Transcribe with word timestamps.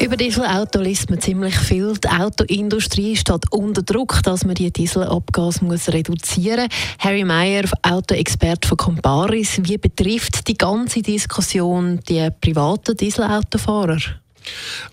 über 0.00 0.16
Dieselauto 0.16 0.80
liest 0.80 1.10
man 1.10 1.20
ziemlich 1.20 1.56
viel. 1.56 1.94
Die 1.94 2.08
Autoindustrie 2.08 3.16
steht 3.16 3.50
unter 3.50 3.82
Druck, 3.82 4.22
dass 4.22 4.44
man 4.44 4.54
die 4.54 4.70
Dieselabgase 4.70 5.64
reduzieren 5.92 6.68
muss. 6.68 6.98
Harry 6.98 7.24
Meyer, 7.24 7.64
Autoexperte 7.82 8.68
von 8.68 8.76
Comparis, 8.76 9.60
wie 9.62 9.78
betrifft 9.78 10.48
die 10.48 10.58
ganze 10.58 11.02
Diskussion 11.02 12.00
die 12.08 12.28
privaten 12.40 12.96
Dieselautofahrer? 12.96 13.98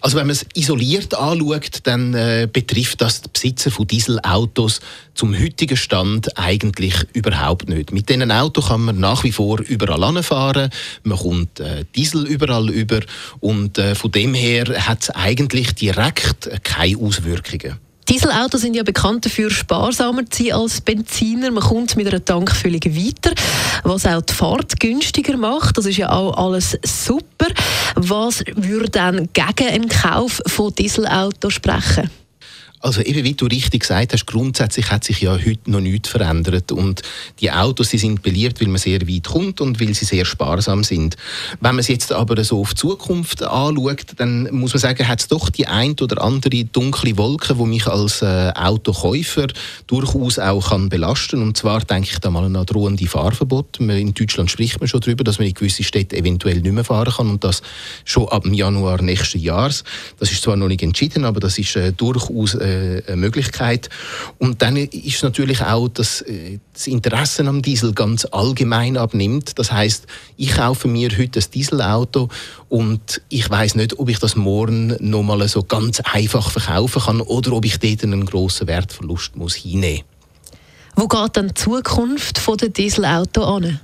Also 0.02 0.18
wenn 0.18 0.28
man 0.28 0.36
es 0.36 0.46
isoliert 0.56 1.14
anschaut, 1.16 1.80
dann 1.84 2.14
äh, 2.14 2.48
betrifft 2.52 3.02
das 3.02 3.22
die 3.22 3.30
Besitzer 3.32 3.72
von 3.72 3.88
Dieselautos 3.88 4.82
zum 5.14 5.38
heutigen 5.38 5.78
Stand 5.78 6.38
eigentlich 6.38 6.96
überhaupt 7.14 7.70
nicht. 7.70 7.92
Mit 7.92 8.10
diesen 8.10 8.32
Autos 8.32 8.68
kann 8.68 8.86
man 8.86 9.00
nach 9.00 9.24
wie 9.24 9.32
vor 9.32 9.60
überall 9.60 10.04
anfahren, 10.04 10.70
man 11.04 11.18
kommt 11.18 11.60
äh, 11.60 11.86
Diesel 11.96 12.26
überall 12.26 12.70
über 12.70 13.00
und 13.40 13.78
äh, 13.78 13.96
von 13.96 14.12
dem 14.12 14.34
her 14.34 14.66
hat 14.88 15.04
es 15.04 15.10
eigentlich 15.12 15.76
direkt 15.76 16.50
keine 16.64 16.98
Auswirkungen. 16.98 17.80
Dieselautos 18.10 18.62
sind 18.62 18.76
ja 18.76 18.84
bekannt 18.84 19.26
dafür, 19.26 19.50
sparsamer 19.50 20.30
zu 20.30 20.44
sein 20.44 20.54
als 20.54 20.82
Benziner. 20.82 21.52
Man 21.52 21.64
kommt 21.64 21.96
mit 21.96 22.08
einer 22.08 22.24
Tankfüllung 22.24 22.82
weiter, 22.84 23.32
was 23.84 24.06
auch 24.06 24.22
die 24.22 24.34
Fahrt 24.34 24.80
günstiger 24.80 25.38
macht. 25.38 25.78
Das 25.78 25.86
ist 25.86 25.98
ja 25.98 26.12
auch 26.12 26.36
alles 26.38 26.78
super. 26.84 27.48
Was 27.96 28.44
würde 28.56 28.90
dann 28.90 29.30
gegen 29.34 29.70
einen 29.70 29.90
Kauf 29.90 30.42
von 30.48 30.74
Dieselautos 30.74 31.54
sprechen? 31.54 32.10
Also 32.84 33.02
eben 33.02 33.24
wie 33.24 33.34
du 33.34 33.46
richtig 33.46 33.80
gesagt 33.80 34.12
hast, 34.12 34.26
grundsätzlich 34.28 34.92
hat 34.92 35.06
sich 35.06 35.22
ja 35.22 35.32
heute 35.32 35.72
noch 35.72 35.80
nichts 35.80 36.10
verändert 36.10 36.70
und 36.74 37.02
die 37.40 37.50
Autos 37.50 37.88
die 37.88 37.98
sind 37.98 38.22
beliebt, 38.22 38.60
weil 38.60 38.68
man 38.68 38.78
sehr 38.78 39.08
weit 39.08 39.24
kommt 39.24 39.62
und 39.62 39.80
weil 39.80 39.94
sie 39.94 40.04
sehr 40.04 40.26
sparsam 40.26 40.84
sind. 40.84 41.16
Wenn 41.62 41.76
man 41.76 41.80
es 41.80 41.88
jetzt 41.88 42.12
aber 42.12 42.44
so 42.44 42.60
auf 42.60 42.74
die 42.74 42.82
Zukunft 42.82 43.42
anschaut, 43.42 44.08
dann 44.18 44.50
muss 44.52 44.74
man 44.74 44.82
sagen, 44.82 45.08
hat 45.08 45.22
es 45.22 45.30
doch 45.30 45.50
die 45.50 45.66
ein 45.66 45.96
oder 46.02 46.22
andere 46.22 46.66
dunkle 46.66 47.18
Wolke, 47.18 47.58
wo 47.58 47.66
mich 47.66 47.88
als 47.88 48.22
äh, 48.22 48.52
Autokäufer 48.54 49.48
durchaus 49.88 50.38
auch 50.38 50.72
kann 50.72 50.90
belasten 50.90 51.42
und 51.42 51.56
zwar 51.56 51.80
denke 51.86 52.10
ich 52.12 52.20
da 52.20 52.32
mal 52.32 52.44
an 52.44 52.66
drohende 52.66 53.08
Fahrverbot. 53.08 53.80
In 53.80 54.14
Deutschland 54.14 54.52
spricht 54.52 54.82
man 54.82 54.90
schon 54.90 55.00
darüber, 55.00 55.24
dass 55.24 55.40
man 55.40 55.48
in 55.48 55.54
gewissen 55.54 55.86
Städten 55.86 56.16
eventuell 56.16 56.60
nicht 56.60 56.74
mehr 56.74 56.84
fahren 56.84 57.14
kann 57.14 57.30
und 57.30 57.46
das 57.46 57.62
schon 58.04 58.28
ab 58.28 58.46
Januar 58.46 59.02
nächsten 59.02 59.40
Jahres. 59.40 59.86
Das 60.20 60.34
ist 60.34 60.44
zwar 60.44 60.58
noch 60.58 60.68
nicht 60.68 60.84
entschieden, 60.84 61.24
aber 61.24 61.40
das 61.40 61.58
ist 61.58 61.78
äh, 61.78 61.94
durchaus 61.94 62.56
äh, 62.56 62.73
äh, 62.74 63.04
eine 63.08 63.18
Möglichkeit. 63.18 63.90
Und 64.38 64.62
dann 64.62 64.78
ist 64.78 65.24
natürlich 65.24 65.62
auch, 65.62 65.88
dass 65.88 66.22
äh, 66.22 66.60
das 66.74 66.88
Interesse 66.88 67.46
am 67.46 67.62
Diesel 67.62 67.94
ganz 67.94 68.26
allgemein 68.26 68.98
abnimmt. 68.98 69.58
Das 69.60 69.72
heißt, 69.72 70.08
ich 70.38 70.56
kaufe 70.56 70.88
mir 70.88 71.10
heute 71.18 71.40
ein 71.40 71.46
Dieselauto 71.54 72.30
und 72.70 73.22
ich 73.30 73.50
weiß 73.50 73.76
nicht, 73.76 74.00
ob 74.00 74.10
ich 74.10 74.20
das 74.20 74.36
morgen 74.36 74.96
noch 75.00 75.24
mal 75.24 75.48
so 75.48 75.64
ganz 75.64 76.00
einfach 76.02 76.50
verkaufen 76.52 77.02
kann 77.02 77.22
oder 77.22 77.54
ob 77.54 77.66
ich 77.66 77.80
dort 77.80 78.04
einen 78.04 78.26
grossen 78.26 78.68
Wertverlust 78.68 79.36
muss 79.36 79.56
hinnehmen. 79.56 80.04
Wo 80.96 81.08
geht 81.08 81.38
dann 81.38 81.48
die 81.48 81.54
Zukunft 81.56 82.42
der 82.62 82.70
Dieselauto 82.70 83.44
an? 83.44 83.80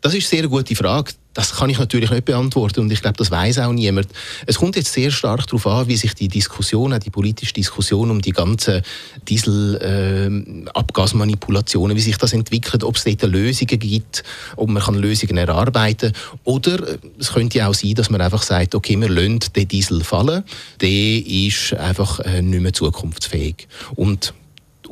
Das 0.00 0.14
ist 0.14 0.32
eine 0.32 0.42
sehr 0.42 0.48
gute 0.48 0.76
Frage. 0.76 1.12
Das 1.34 1.56
kann 1.56 1.70
ich 1.70 1.78
natürlich 1.78 2.10
nicht 2.10 2.24
beantworten 2.24 2.80
und 2.80 2.92
ich 2.92 3.00
glaube, 3.00 3.16
das 3.16 3.30
weiß 3.30 3.60
auch 3.60 3.72
niemand. 3.72 4.08
Es 4.46 4.58
kommt 4.58 4.76
jetzt 4.76 4.92
sehr 4.92 5.10
stark 5.10 5.46
darauf 5.46 5.66
an, 5.66 5.88
wie 5.88 5.96
sich 5.96 6.14
die 6.14 6.28
Diskussion, 6.28 6.98
die 6.98 7.10
politische 7.10 7.52
Diskussion 7.52 8.10
um 8.10 8.20
die 8.20 8.32
ganzen 8.32 8.82
Dieselabgasmanipulationen, 9.28 11.96
äh, 11.96 11.98
wie 11.98 12.02
sich 12.02 12.16
das 12.16 12.32
entwickelt, 12.32 12.82
ob 12.82 12.96
es 12.96 13.04
dort 13.04 13.22
Lösungen 13.22 13.78
gibt, 13.78 14.24
ob 14.56 14.68
man 14.68 14.94
Lösungen 14.94 15.36
erarbeiten 15.36 16.12
kann. 16.12 16.40
Oder 16.44 16.88
äh, 16.88 16.98
es 17.18 17.32
könnte 17.32 17.66
auch 17.66 17.74
sein, 17.74 17.94
dass 17.94 18.10
man 18.10 18.20
einfach 18.20 18.42
sagt, 18.42 18.74
okay, 18.74 19.00
wir 19.00 19.08
lassen 19.08 19.38
den 19.54 19.68
Diesel 19.68 20.02
fallen, 20.02 20.42
der 20.80 21.26
ist 21.26 21.74
einfach 21.74 22.18
äh, 22.20 22.42
nicht 22.42 22.62
mehr 22.62 22.72
zukunftsfähig. 22.72 23.68
Und 23.94 24.34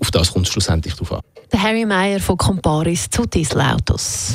auf 0.00 0.10
das 0.10 0.32
kommt 0.32 0.46
es 0.46 0.52
schlussendlich 0.52 0.94
darauf 0.94 1.12
an. 1.12 1.20
Der 1.52 1.62
Harry 1.62 1.86
Meyer 1.86 2.20
von 2.20 2.36
Comparis 2.36 3.08
zu 3.08 3.24
Dieselautos. 3.26 4.34